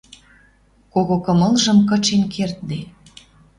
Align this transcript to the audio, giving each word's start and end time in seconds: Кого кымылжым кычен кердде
Кого 0.91 1.15
кымылжым 1.25 1.79
кычен 1.89 2.21
кердде 2.33 2.79